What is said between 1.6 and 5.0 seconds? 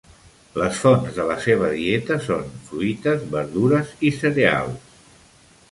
dieta són fruites, verdures i cereals.